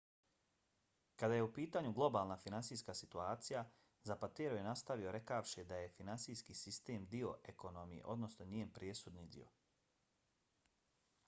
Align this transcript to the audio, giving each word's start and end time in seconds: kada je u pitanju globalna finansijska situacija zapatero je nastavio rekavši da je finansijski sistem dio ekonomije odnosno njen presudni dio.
kada 1.23 1.35
je 1.35 1.41
u 1.47 1.51
pitanju 1.57 1.91
globalna 1.99 2.37
finansijska 2.45 2.95
situacija 2.99 3.61
zapatero 4.11 4.57
je 4.61 4.65
nastavio 4.69 5.13
rekavši 5.17 5.67
da 5.73 5.81
je 5.83 5.93
finansijski 5.99 6.57
sistem 6.63 7.07
dio 7.15 7.37
ekonomije 7.55 8.09
odnosno 8.17 8.51
njen 8.57 8.77
presudni 8.81 9.29
dio. 9.39 9.55